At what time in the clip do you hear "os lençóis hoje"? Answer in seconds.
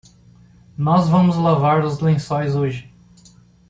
1.85-2.91